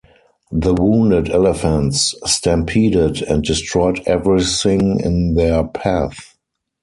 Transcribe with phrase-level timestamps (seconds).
[0.51, 6.33] The wounded elephants stampeded and destroyed everything in their path.